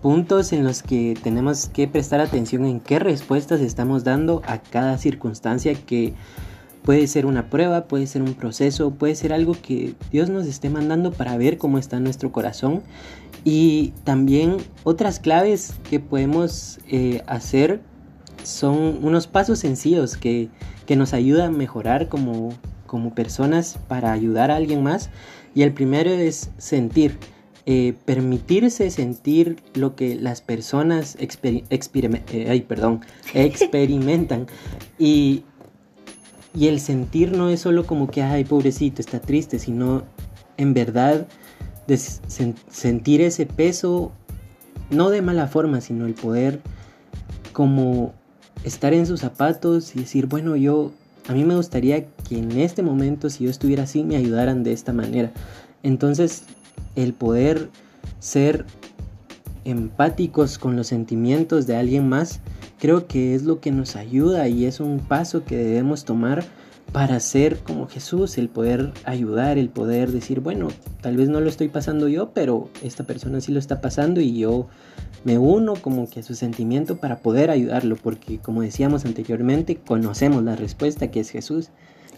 puntos 0.02 0.52
en 0.52 0.64
los 0.64 0.82
que 0.82 1.16
tenemos 1.22 1.68
que 1.68 1.88
prestar 1.88 2.20
atención 2.20 2.64
en 2.64 2.80
qué 2.80 2.98
respuestas 2.98 3.60
estamos 3.60 4.04
dando 4.04 4.42
a 4.46 4.58
cada 4.58 4.98
circunstancia 4.98 5.74
que 5.74 6.14
puede 6.82 7.06
ser 7.06 7.26
una 7.26 7.50
prueba, 7.50 7.86
puede 7.86 8.06
ser 8.06 8.22
un 8.22 8.34
proceso, 8.34 8.92
puede 8.92 9.14
ser 9.14 9.32
algo 9.32 9.54
que 9.60 9.94
Dios 10.10 10.30
nos 10.30 10.46
esté 10.46 10.70
mandando 10.70 11.12
para 11.12 11.36
ver 11.36 11.58
cómo 11.58 11.78
está 11.78 12.00
nuestro 12.00 12.32
corazón. 12.32 12.82
Y 13.44 13.92
también 14.04 14.56
otras 14.84 15.20
claves 15.20 15.74
que 15.90 16.00
podemos 16.00 16.78
eh, 16.88 17.22
hacer 17.26 17.82
son 18.42 19.04
unos 19.04 19.26
pasos 19.26 19.58
sencillos 19.58 20.16
que, 20.16 20.48
que 20.86 20.96
nos 20.96 21.12
ayudan 21.12 21.54
a 21.54 21.58
mejorar 21.58 22.08
como, 22.08 22.54
como 22.86 23.14
personas 23.14 23.78
para 23.88 24.12
ayudar 24.12 24.50
a 24.50 24.56
alguien 24.56 24.82
más. 24.82 25.10
Y 25.54 25.62
el 25.62 25.74
primero 25.74 26.10
es 26.10 26.50
sentir 26.56 27.18
eh, 27.70 27.92
permitirse 28.06 28.90
sentir 28.90 29.62
lo 29.74 29.94
que 29.94 30.14
las 30.14 30.40
personas 30.40 31.18
eh, 31.20 32.64
perdón, 32.66 33.02
experimentan. 33.34 34.46
y, 34.98 35.44
el 36.58 36.80
sentir 36.80 37.32
no 37.32 37.50
es 37.50 37.60
solo 37.60 37.84
como 37.84 38.08
que, 38.08 38.22
ay, 38.22 38.44
pobrecito, 38.44 39.02
está 39.02 39.20
triste, 39.20 39.58
sino 39.58 40.04
en 40.56 40.72
verdad 40.72 41.28
sentir 41.94 43.20
ese 43.20 43.44
peso, 43.44 44.12
no 44.88 45.10
de 45.10 45.20
mala 45.20 45.46
forma, 45.46 45.82
sino 45.82 46.06
el 46.06 46.14
poder 46.14 46.62
como 47.52 48.14
estar 48.64 48.94
en 48.94 49.04
sus 49.04 49.20
zapatos 49.20 49.94
y 49.94 50.00
decir, 50.00 50.24
bueno, 50.24 50.56
yo, 50.56 50.92
a 51.28 51.34
mí 51.34 51.44
me 51.44 51.54
gustaría 51.54 52.06
que 52.06 52.38
en 52.38 52.52
este 52.52 52.82
momento, 52.82 53.28
si 53.28 53.44
yo 53.44 53.50
estuviera 53.50 53.82
así, 53.82 54.04
me 54.04 54.16
ayudaran 54.16 54.64
de 54.64 54.72
esta 54.72 54.94
manera. 54.94 55.32
Entonces, 55.82 56.44
el 56.96 57.14
poder 57.14 57.70
ser 58.18 58.64
empáticos 59.64 60.58
con 60.58 60.76
los 60.76 60.86
sentimientos 60.88 61.66
de 61.66 61.76
alguien 61.76 62.08
más, 62.08 62.40
creo 62.78 63.06
que 63.06 63.34
es 63.34 63.42
lo 63.42 63.60
que 63.60 63.70
nos 63.70 63.96
ayuda 63.96 64.48
y 64.48 64.64
es 64.64 64.80
un 64.80 64.98
paso 65.00 65.44
que 65.44 65.56
debemos 65.56 66.04
tomar 66.04 66.44
para 66.92 67.20
ser 67.20 67.58
como 67.58 67.86
Jesús, 67.86 68.38
el 68.38 68.48
poder 68.48 68.92
ayudar, 69.04 69.58
el 69.58 69.68
poder 69.68 70.10
decir, 70.10 70.40
bueno, 70.40 70.68
tal 71.02 71.16
vez 71.16 71.28
no 71.28 71.40
lo 71.40 71.48
estoy 71.48 71.68
pasando 71.68 72.08
yo, 72.08 72.30
pero 72.32 72.70
esta 72.82 73.04
persona 73.04 73.40
sí 73.40 73.52
lo 73.52 73.58
está 73.58 73.80
pasando 73.82 74.20
y 74.20 74.38
yo 74.38 74.68
me 75.24 75.36
uno 75.36 75.74
como 75.74 76.08
que 76.08 76.20
a 76.20 76.22
su 76.22 76.34
sentimiento 76.34 76.96
para 76.96 77.18
poder 77.18 77.50
ayudarlo, 77.50 77.96
porque 77.96 78.38
como 78.38 78.62
decíamos 78.62 79.04
anteriormente, 79.04 79.76
conocemos 79.76 80.42
la 80.42 80.56
respuesta 80.56 81.10
que 81.10 81.20
es 81.20 81.30
Jesús. 81.30 81.70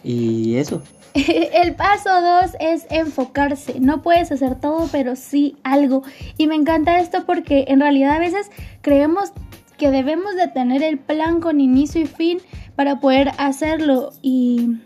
Y 0.03 0.57
eso. 0.57 0.83
El 1.15 1.75
paso 1.75 2.11
dos 2.21 2.53
es 2.61 2.87
enfocarse. 2.91 3.81
No 3.81 4.03
puedes 4.03 4.31
hacer 4.31 4.61
todo, 4.61 4.89
pero 4.93 5.17
sí 5.17 5.57
algo. 5.65 6.03
Y 6.39 6.47
me 6.47 6.55
encanta 6.55 7.01
esto 7.01 7.25
porque 7.27 7.67
en 7.69 7.81
realidad 7.81 8.17
a 8.17 8.21
veces 8.21 8.51
creemos 8.81 9.33
que 9.77 9.91
debemos 9.91 10.37
de 10.37 10.49
tener 10.49 10.83
el 10.83 10.99
plan 10.99 11.41
con 11.41 11.61
inicio 11.61 12.03
y 12.03 12.07
fin 12.07 12.39
para 12.77 13.01
poder 13.01 13.33
hacerlo. 13.39 14.13
Y, 14.23 14.79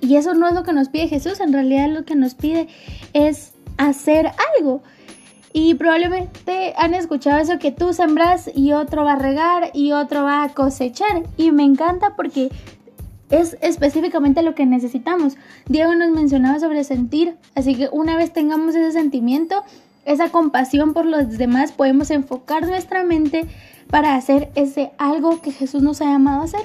y 0.00 0.16
eso 0.16 0.34
no 0.34 0.48
es 0.48 0.54
lo 0.54 0.62
que 0.62 0.72
nos 0.72 0.88
pide 0.88 1.08
Jesús. 1.08 1.40
En 1.40 1.52
realidad 1.52 1.88
lo 1.88 2.04
que 2.04 2.14
nos 2.14 2.34
pide 2.34 2.68
es 3.12 3.52
hacer 3.76 4.30
algo. 4.56 4.82
Y 5.52 5.74
probablemente 5.74 6.74
han 6.76 6.94
escuchado 6.94 7.38
eso 7.38 7.58
que 7.58 7.72
tú 7.72 7.92
sembras 7.92 8.50
y 8.54 8.72
otro 8.72 9.04
va 9.04 9.14
a 9.14 9.18
regar 9.18 9.70
y 9.74 9.92
otro 9.92 10.24
va 10.24 10.44
a 10.44 10.50
cosechar. 10.50 11.24
Y 11.36 11.52
me 11.52 11.64
encanta 11.64 12.14
porque 12.16 12.50
es 13.30 13.56
específicamente 13.60 14.42
lo 14.42 14.54
que 14.54 14.66
necesitamos. 14.66 15.36
Diego 15.68 15.94
nos 15.94 16.10
mencionaba 16.10 16.58
sobre 16.60 16.84
sentir, 16.84 17.36
así 17.54 17.74
que 17.74 17.88
una 17.92 18.16
vez 18.16 18.32
tengamos 18.32 18.74
ese 18.74 18.92
sentimiento, 18.92 19.62
esa 20.04 20.30
compasión 20.30 20.94
por 20.94 21.04
los 21.04 21.36
demás, 21.36 21.72
podemos 21.72 22.10
enfocar 22.10 22.66
nuestra 22.66 23.04
mente 23.04 23.46
para 23.90 24.14
hacer 24.14 24.50
ese 24.54 24.92
algo 24.98 25.42
que 25.42 25.52
Jesús 25.52 25.82
nos 25.82 26.00
ha 26.00 26.06
llamado 26.06 26.42
a 26.42 26.44
hacer. 26.44 26.62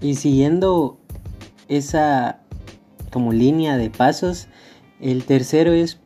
Y 0.00 0.14
siguiendo 0.14 0.98
esa 1.68 2.40
como 3.10 3.32
línea 3.32 3.76
de 3.76 3.90
pasos, 3.90 4.48
el 5.00 5.24
tercero 5.24 5.72
es 5.72 5.98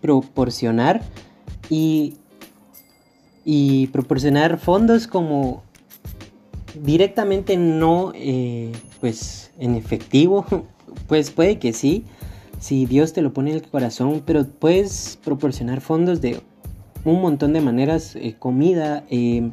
proporcionar 0.00 1.02
y, 1.70 2.14
y 3.44 3.86
proporcionar 3.88 4.58
fondos 4.58 5.06
como 5.06 5.62
directamente 6.74 7.56
no 7.56 8.12
eh, 8.14 8.72
pues 9.02 9.50
en 9.58 9.74
efectivo, 9.74 10.46
pues 11.08 11.32
puede 11.32 11.58
que 11.58 11.72
sí, 11.72 12.04
si 12.60 12.86
Dios 12.86 13.12
te 13.12 13.20
lo 13.20 13.34
pone 13.34 13.50
en 13.50 13.56
el 13.56 13.68
corazón, 13.68 14.22
pero 14.24 14.46
puedes 14.46 15.18
proporcionar 15.24 15.80
fondos 15.80 16.20
de 16.20 16.40
un 17.04 17.20
montón 17.20 17.52
de 17.52 17.60
maneras, 17.60 18.14
eh, 18.14 18.36
comida 18.38 19.02
eh, 19.10 19.50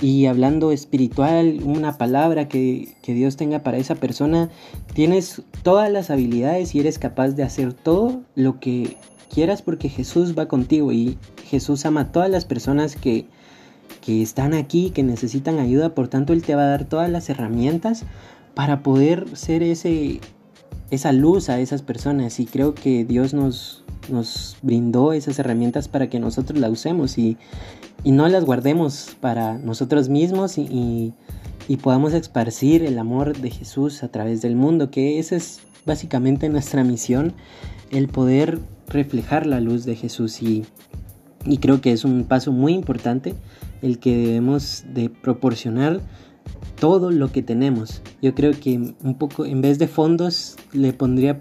y 0.00 0.26
hablando 0.26 0.72
espiritual, 0.72 1.60
una 1.64 1.98
palabra 1.98 2.48
que, 2.48 2.96
que 3.00 3.14
Dios 3.14 3.36
tenga 3.36 3.62
para 3.62 3.78
esa 3.78 3.94
persona, 3.94 4.50
tienes 4.92 5.42
todas 5.62 5.88
las 5.88 6.10
habilidades 6.10 6.74
y 6.74 6.80
eres 6.80 6.98
capaz 6.98 7.28
de 7.28 7.44
hacer 7.44 7.72
todo 7.72 8.22
lo 8.34 8.58
que 8.58 8.96
quieras 9.32 9.62
porque 9.62 9.88
Jesús 9.88 10.36
va 10.36 10.48
contigo 10.48 10.90
y 10.90 11.16
Jesús 11.48 11.86
ama 11.86 12.00
a 12.00 12.10
todas 12.12 12.28
las 12.28 12.44
personas 12.44 12.96
que, 12.96 13.26
que 14.00 14.20
están 14.20 14.52
aquí, 14.52 14.90
que 14.90 15.04
necesitan 15.04 15.60
ayuda, 15.60 15.94
por 15.94 16.08
tanto 16.08 16.32
Él 16.32 16.42
te 16.42 16.56
va 16.56 16.62
a 16.62 16.70
dar 16.70 16.86
todas 16.86 17.08
las 17.08 17.30
herramientas 17.30 18.04
para 18.60 18.82
poder 18.82 19.38
ser 19.38 19.62
ese, 19.62 20.20
esa 20.90 21.12
luz 21.12 21.48
a 21.48 21.60
esas 21.60 21.80
personas. 21.80 22.38
Y 22.40 22.44
creo 22.44 22.74
que 22.74 23.06
Dios 23.06 23.32
nos, 23.32 23.84
nos 24.10 24.58
brindó 24.60 25.14
esas 25.14 25.38
herramientas 25.38 25.88
para 25.88 26.10
que 26.10 26.20
nosotros 26.20 26.58
las 26.58 26.70
usemos 26.70 27.16
y, 27.16 27.38
no 28.04 28.28
las 28.28 28.44
guardemos 28.44 29.16
para 29.18 29.56
nosotros 29.56 30.10
mismos 30.10 30.58
y, 30.58 31.14
y, 31.68 31.76
podamos 31.78 32.12
esparcir 32.12 32.84
el 32.84 32.98
amor 32.98 33.38
de 33.38 33.48
Jesús 33.48 34.02
a 34.02 34.08
través 34.08 34.42
del 34.42 34.56
mundo, 34.56 34.90
que 34.90 35.18
esa 35.18 35.36
es 35.36 35.60
básicamente 35.86 36.50
nuestra 36.50 36.84
misión, 36.84 37.32
el 37.90 38.08
poder 38.08 38.58
reflejar 38.88 39.46
la 39.46 39.60
luz 39.60 39.86
de 39.86 39.96
Jesús 39.96 40.42
y, 40.42 40.66
y 41.46 41.56
creo 41.58 41.80
que 41.80 41.92
es 41.92 42.04
un 42.04 42.24
paso 42.24 42.52
muy 42.52 42.74
importante 42.74 43.34
el 43.80 43.98
que 43.98 44.14
debemos 44.14 44.84
de 44.92 45.08
proporcionar 45.08 46.02
todo 46.80 47.10
lo 47.10 47.30
que 47.30 47.42
tenemos. 47.42 48.02
Yo 48.20 48.34
creo 48.34 48.52
que 48.58 48.94
un 49.04 49.14
poco, 49.14 49.44
en 49.44 49.60
vez 49.60 49.78
de 49.78 49.86
fondos, 49.86 50.56
le 50.72 50.92
pondría 50.92 51.38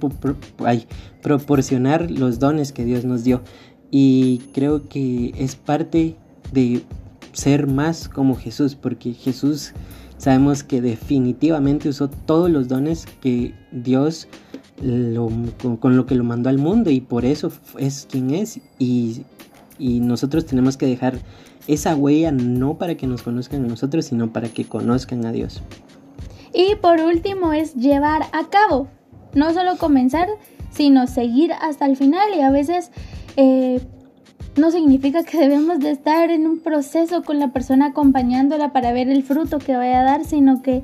proporcionar 1.22 2.12
los 2.12 2.38
dones 2.40 2.72
que 2.72 2.86
Dios 2.86 3.06
nos 3.06 3.24
dio. 3.24 3.42
Y 3.90 4.40
creo 4.54 4.88
que 4.88 5.34
es 5.38 5.56
parte 5.56 6.16
de 6.52 6.84
ser 7.34 7.68
más 7.68 8.10
como 8.10 8.36
Jesús, 8.36 8.76
porque 8.76 9.14
Jesús 9.14 9.74
sabemos 10.18 10.64
que 10.64 10.82
definitivamente 10.82 11.90
usó 11.90 12.10
todos 12.10 12.52
los 12.52 12.68
dones 12.68 13.08
que 13.22 13.56
Dios 13.72 14.28
con, 15.62 15.78
con, 15.78 15.96
lo 15.96 16.06
que 16.06 16.16
lo 16.16 16.24
mandó 16.24 16.50
al 16.50 16.58
mundo 16.58 16.90
y 16.90 17.02
por 17.02 17.26
eso 17.26 17.52
es 17.78 18.08
quien 18.12 18.32
es. 18.32 18.60
Y, 18.78 19.24
y 19.78 20.02
nosotros 20.02 20.46
tenemos 20.46 20.76
que 20.76 20.86
dejar 20.86 21.20
esa 21.70 21.96
huella 21.96 22.32
no 22.32 22.78
para 22.78 22.96
que 22.96 23.08
nos 23.08 23.22
conozcan 23.22 23.64
a 23.64 23.68
nosotros, 23.68 24.06
sino 24.06 24.34
para 24.34 24.50
que 24.50 24.66
conozcan 24.66 25.26
a 25.26 25.32
Dios. 25.32 25.62
Y 26.54 26.76
por 26.76 27.00
último 27.00 27.54
es 27.54 27.76
llevar 27.76 28.24
a 28.34 28.50
cabo, 28.50 28.88
no 29.36 29.54
solo 29.54 29.78
comenzar, 29.78 30.28
sino 30.72 31.06
seguir 31.06 31.54
hasta 31.54 31.86
el 31.86 31.96
final 31.96 32.30
y 32.36 32.42
a 32.42 32.50
veces 32.50 32.92
eh, 33.38 33.82
no 34.56 34.72
significa 34.72 35.24
que 35.24 35.38
debemos 35.48 35.80
de 35.80 35.92
estar 35.92 36.32
en 36.32 36.48
un 36.48 36.60
proceso 36.60 37.24
con 37.24 37.40
la 37.40 37.54
persona 37.54 37.88
acompañándola 37.88 38.74
para 38.74 38.92
ver 38.92 39.10
el 39.10 39.24
fruto 39.24 39.60
que 39.60 39.76
vaya 39.76 40.02
a 40.02 40.04
dar, 40.04 40.26
sino 40.26 40.64
que 40.64 40.84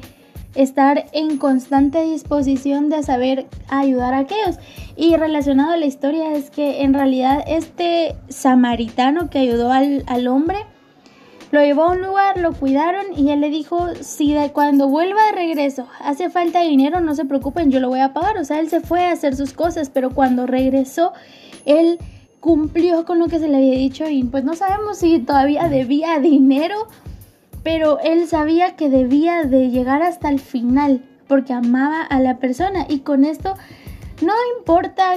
estar 0.54 1.06
en 1.12 1.38
constante 1.38 2.04
disposición 2.04 2.90
de 2.90 3.02
saber 3.02 3.48
ayudar 3.70 4.14
a 4.14 4.20
aquellos. 4.20 4.58
Y 4.96 5.18
relacionado 5.18 5.74
a 5.74 5.78
la 5.78 5.86
historia 5.86 6.34
es 6.34 6.50
que 6.52 6.84
en 6.84 6.94
realidad 6.94 7.44
este 7.48 8.16
samaritano 8.30 9.30
que 9.30 9.40
ayudó 9.40 9.72
al, 9.72 10.04
al 10.08 10.28
hombre, 10.28 10.60
lo 11.52 11.62
llevó 11.62 11.84
a 11.84 11.92
un 11.92 12.02
lugar, 12.02 12.38
lo 12.38 12.54
cuidaron 12.54 13.06
y 13.16 13.32
él 13.32 13.42
le 13.42 13.50
dijo, 13.50 13.88
si 14.02 14.34
de 14.34 14.52
cuando 14.52 14.88
vuelva 14.88 15.26
de 15.26 15.32
regreso 15.34 15.88
hace 16.00 16.30
falta 16.30 16.62
dinero, 16.62 17.00
no 17.00 17.16
se 17.16 17.26
preocupen, 17.26 17.72
yo 17.72 17.80
lo 17.80 17.90
voy 17.90 18.00
a 18.00 18.14
pagar. 18.14 18.38
O 18.38 18.46
sea, 18.46 18.60
él 18.60 18.70
se 18.70 18.82
fue 18.82 19.06
a 19.06 19.12
hacer 19.12 19.36
sus 19.36 19.54
cosas, 19.54 19.90
pero 19.90 20.10
cuando 20.10 20.46
regresó, 20.48 21.14
él 21.66 22.00
cumplió 22.40 23.06
con 23.06 23.20
lo 23.20 23.28
que 23.28 23.40
se 23.40 23.48
le 23.48 23.58
había 23.58 23.78
dicho 23.78 24.08
y 24.08 24.24
pues 24.24 24.44
no 24.44 24.54
sabemos 24.54 25.00
si 25.00 25.20
todavía 25.20 25.68
debía 25.68 26.20
dinero, 26.20 26.88
pero 27.64 28.00
él 28.00 28.28
sabía 28.28 28.76
que 28.76 28.90
debía 28.90 29.44
de 29.44 29.70
llegar 29.72 30.04
hasta 30.04 30.30
el 30.30 30.40
final 30.40 31.02
porque 31.28 31.54
amaba 31.54 32.04
a 32.04 32.20
la 32.20 32.38
persona 32.38 32.86
y 32.88 33.00
con 33.00 33.26
esto 33.26 33.56
no 34.22 34.34
importa 34.60 35.16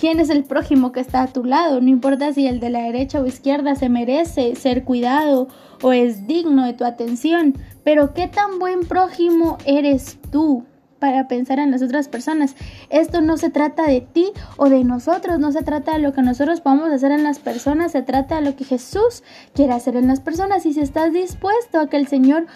quién 0.00 0.18
es 0.18 0.30
el 0.30 0.44
prójimo 0.44 0.92
que 0.92 1.00
está 1.00 1.22
a 1.22 1.26
tu 1.26 1.44
lado, 1.44 1.82
no 1.82 1.88
importa 1.90 2.32
si 2.32 2.46
el 2.46 2.58
de 2.58 2.70
la 2.70 2.80
derecha 2.80 3.20
o 3.20 3.26
izquierda 3.26 3.74
se 3.74 3.90
merece 3.90 4.56
ser 4.56 4.82
cuidado 4.82 5.48
o 5.82 5.92
es 5.92 6.26
digno 6.26 6.64
de 6.64 6.72
tu 6.72 6.84
atención, 6.84 7.54
pero 7.84 8.14
qué 8.14 8.26
tan 8.26 8.58
buen 8.58 8.80
prójimo 8.80 9.58
eres 9.66 10.18
tú 10.32 10.64
para 11.00 11.28
pensar 11.28 11.58
en 11.58 11.70
las 11.70 11.82
otras 11.82 12.08
personas. 12.08 12.56
Esto 12.88 13.20
no 13.20 13.36
se 13.36 13.50
trata 13.50 13.86
de 13.86 14.00
ti 14.00 14.32
o 14.56 14.70
de 14.70 14.84
nosotros, 14.84 15.38
no 15.38 15.52
se 15.52 15.62
trata 15.62 15.92
de 15.92 15.98
lo 15.98 16.14
que 16.14 16.22
nosotros 16.22 16.62
podamos 16.62 16.90
hacer 16.90 17.12
en 17.12 17.22
las 17.22 17.38
personas, 17.38 17.92
se 17.92 18.00
trata 18.00 18.36
de 18.36 18.42
lo 18.42 18.56
que 18.56 18.64
Jesús 18.64 19.22
quiere 19.54 19.74
hacer 19.74 19.96
en 19.96 20.06
las 20.06 20.20
personas 20.20 20.64
y 20.64 20.72
si 20.72 20.80
estás 20.80 21.12
dispuesto 21.12 21.78
a 21.78 21.88
que 21.88 21.98
el 21.98 22.08
Señor 22.08 22.46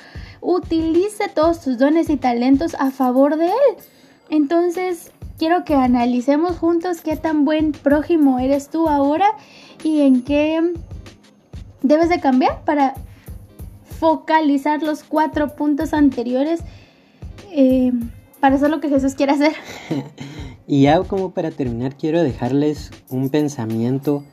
utilice 0.40 1.28
todos 1.28 1.60
tus 1.60 1.76
dones 1.76 2.08
y 2.08 2.16
talentos 2.16 2.74
a 2.78 2.90
favor 2.90 3.36
de 3.36 3.48
Él. 3.48 3.76
Entonces, 4.30 5.12
quiero 5.38 5.64
que 5.64 5.74
analicemos 5.74 6.58
juntos 6.58 7.00
qué 7.00 7.16
tan 7.16 7.44
buen 7.44 7.72
prójimo 7.72 8.38
eres 8.38 8.68
tú 8.68 8.88
ahora 8.88 9.26
y 9.82 10.02
en 10.02 10.22
qué 10.22 10.74
debes 11.82 12.08
de 12.08 12.20
cambiar 12.20 12.64
para 12.64 12.94
focalizar 13.98 14.82
los 14.82 15.02
cuatro 15.02 15.54
puntos 15.54 15.92
anteriores 15.92 16.60
eh, 17.50 17.92
para 18.40 18.56
hacer 18.56 18.70
lo 18.70 18.80
que 18.80 18.88
Jesús 18.88 19.14
quiere 19.14 19.32
hacer. 19.32 19.52
y 20.66 20.82
ya 20.82 21.02
como 21.02 21.30
para 21.30 21.50
terminar 21.50 21.96
quiero 21.96 22.22
dejarles 22.22 22.90
un 23.08 23.30
pensamiento 23.30 24.24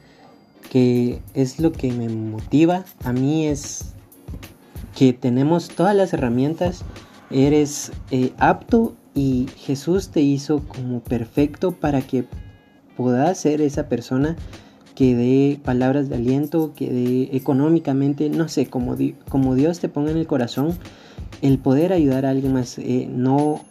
que 0.70 1.22
es 1.34 1.60
lo 1.60 1.72
que 1.72 1.91
me 1.91 2.10
motiva. 2.10 2.86
A 3.03 3.13
mí 3.13 3.48
es 3.48 3.93
que 4.96 5.13
tenemos 5.13 5.70
todas 5.70 5.96
las 5.96 6.13
herramientas, 6.13 6.84
eres 7.29 7.91
eh, 8.12 8.34
apto 8.38 8.96
y 9.13 9.48
Jesús 9.58 10.10
te 10.10 10.22
hizo 10.22 10.62
como 10.68 11.01
perfecto 11.01 11.72
para 11.72 12.01
que 12.01 12.25
pueda 12.96 13.34
ser 13.36 13.62
esa 13.62 13.89
persona 13.89 14.36
que 14.96 15.15
dé 15.15 15.60
palabras 15.63 16.10
de 16.10 16.15
aliento, 16.15 16.74
que 16.75 16.91
dé 16.91 17.36
económicamente, 17.36 18.30
no 18.30 18.48
sé, 18.48 18.68
como, 18.68 18.96
como 19.30 19.56
Dios 19.56 19.80
te 19.80 19.89
ponga 19.89 20.12
en 20.12 20.18
el 20.18 20.27
corazón, 20.27 20.77
el 21.41 21.58
poder 21.58 21.94
ayudar 21.94 22.25
a 22.25 22.30
alguien 22.30 22.53
más. 22.53 22.77
Eh, 22.77 23.08
no, 23.10 23.62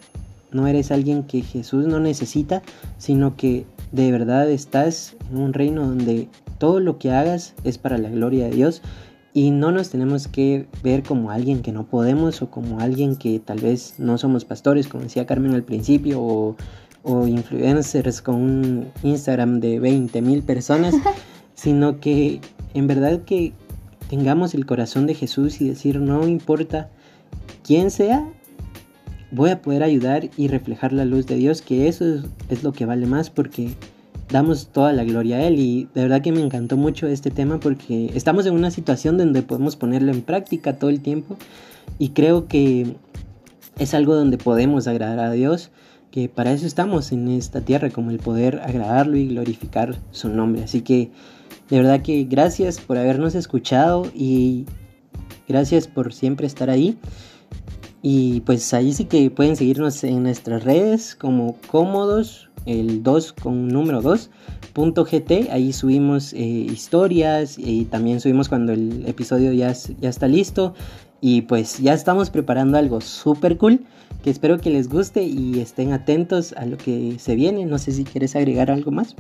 no 0.51 0.67
eres 0.67 0.91
alguien 0.91 1.25
que 1.25 1.43
Jesús 1.43 1.87
no 1.87 2.01
necesita, 2.01 2.63
sino 2.99 3.37
que 3.37 3.67
de 3.93 4.11
verdad 4.11 4.51
estás 4.51 5.17
en 5.31 5.39
un 5.39 5.53
reino 5.53 5.87
donde 5.87 6.29
todo 6.59 6.81
lo 6.81 6.99
que 6.99 7.11
hagas 7.11 7.55
es 7.65 7.79
para 7.79 7.99
la 7.99 8.11
gloria 8.11 8.47
de 8.47 8.53
Dios 8.53 8.83
y 9.33 9.51
no 9.51 9.71
nos 9.71 9.91
tenemos 9.91 10.27
que 10.27 10.67
ver 10.83 11.03
como 11.03 11.31
alguien 11.31 11.63
que 11.63 11.73
no 11.73 11.87
podemos 11.87 12.43
o 12.43 12.51
como 12.51 12.81
alguien 12.81 13.17
que 13.17 13.39
tal 13.39 13.61
vez 13.61 13.95
no 13.99 14.19
somos 14.19 14.45
pastores, 14.45 14.89
como 14.89 15.05
decía 15.05 15.27
Carmen 15.27 15.55
al 15.55 15.63
principio, 15.63 16.21
o, 16.21 16.57
o 17.03 17.27
influencers 17.27 18.23
con 18.23 18.35
un 18.37 18.93
Instagram 19.03 19.61
de 19.61 19.79
20 19.79 20.21
mil 20.23 20.43
personas, 20.43 20.95
sino 21.55 22.01
que 22.01 22.41
en 22.75 22.87
verdad 22.87 23.23
que 23.23 23.53
tengamos 24.09 24.55
el 24.55 24.67
corazón 24.67 25.07
de 25.07 25.15
Jesús 25.15 25.61
y 25.61 25.69
decir, 25.69 26.01
no 26.01 26.27
importa 26.27 26.91
quién 27.63 27.93
sea, 27.93 28.29
voy 29.31 29.51
a 29.51 29.63
poder 29.63 29.85
ayudar 29.85 30.29
y 30.37 30.49
reflejar 30.49 30.93
la 30.93 31.05
luz 31.05 31.27
de 31.27 31.37
Dios, 31.37 31.63
que 31.63 31.87
eso 31.87 32.05
es, 32.05 32.25
es 32.49 32.65
lo 32.65 32.73
que 32.73 32.87
vale 32.87 33.07
más 33.07 33.31
porque 33.31 33.77
damos 34.31 34.69
toda 34.69 34.93
la 34.93 35.05
gloria 35.05 35.37
a 35.37 35.47
Él 35.47 35.59
y 35.59 35.89
de 35.95 36.03
verdad 36.03 36.23
que 36.23 36.33
me 36.33 36.41
encantó 36.41 36.77
mucho 36.77 37.07
este 37.07 37.31
tema 37.31 37.59
porque 37.61 38.11
estamos 38.15 38.47
en 38.47 38.55
una 38.55 38.71
situación 38.71 39.19
donde 39.19 39.43
podemos 39.43 39.77
ponerlo 39.77 40.13
en 40.13 40.23
práctica 40.23 40.77
todo 40.79 40.91
el 40.91 41.01
tiempo 41.01 41.37
y 41.99 42.11
creo 42.11 42.47
que 42.47 42.97
es 43.79 43.95
algo 43.95 44.15
donde 44.15 44.39
podemos 44.39 44.87
agradar 44.87 45.19
a 45.21 45.33
Dios, 45.33 45.71
que 46.11 46.29
para 46.29 46.53
eso 46.53 46.67
estamos 46.67 47.13
en 47.13 47.29
esta 47.29 47.63
tierra, 47.63 47.91
como 47.91 48.11
el 48.11 48.19
poder 48.19 48.61
agradarlo 48.61 49.17
y 49.17 49.29
glorificar 49.29 49.97
su 50.11 50.29
nombre. 50.29 50.63
Así 50.65 50.83
que 50.83 51.11
de 51.71 51.79
verdad 51.79 52.03
que 52.03 52.25
gracias 52.25 52.79
por 52.79 52.99
habernos 52.99 53.35
escuchado 53.35 54.07
y 54.15 54.67
gracias 55.49 55.89
por 55.89 56.13
siempre 56.13 56.47
estar 56.47 56.69
ahí. 56.69 56.99
Y 58.03 58.41
pues 58.43 58.73
ahí 58.75 58.93
sí 58.93 59.07
que 59.07 59.31
pueden 59.31 59.57
seguirnos 59.57 60.05
en 60.05 60.23
nuestras 60.23 60.65
redes 60.65 61.15
como 61.15 61.57
cómodos 61.67 62.50
el 62.67 63.03
2 63.03 63.33
con 63.33 63.69
número 63.69 64.03
2 64.03 64.31
punto 64.73 65.05
.gt, 65.05 65.51
ahí 65.51 65.73
subimos 65.73 66.33
eh, 66.33 66.39
historias 66.39 67.59
y 67.59 67.87
también 67.87 68.21
subimos 68.21 68.49
cuando 68.49 68.73
el 68.73 69.07
episodio 69.07 69.53
ya, 69.53 69.73
ya 70.01 70.09
está 70.09 70.29
listo 70.29 70.75
y 71.21 71.43
pues 71.43 71.79
ya 71.79 71.93
estamos 71.93 72.31
preparando 72.31 72.79
algo 72.79 73.01
súper 73.01 73.59
cool 73.59 73.81
que 74.23 74.31
espero 74.31 74.59
que 74.59 74.71
les 74.71 74.89
guste 74.89 75.23
y 75.23 75.61
estén 75.61 75.93
atentos 75.93 76.53
a 76.55 76.67
lo 76.67 76.77
que 76.77 77.19
se 77.19 77.35
viene. 77.35 77.65
No 77.67 77.79
sé 77.79 77.93
si 77.93 78.05
quieres 78.05 78.37
agregar 78.37 78.71
algo 78.71 78.91
más. 78.91 79.15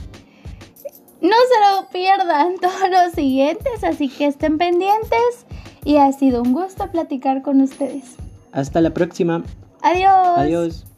No 1.20 1.36
se 1.36 1.82
lo 1.82 1.88
pierdan 1.90 2.56
todos 2.60 2.90
los 2.90 3.12
siguientes, 3.12 3.84
así 3.84 4.08
que 4.08 4.26
estén 4.26 4.58
pendientes 4.58 5.46
y 5.84 5.96
ha 5.96 6.12
sido 6.12 6.42
un 6.42 6.52
gusto 6.52 6.90
platicar 6.90 7.42
con 7.42 7.60
ustedes. 7.60 8.16
Hasta 8.52 8.80
la 8.80 8.90
próxima. 8.90 9.42
Adiós. 9.82 10.38
Adiós. 10.38 10.89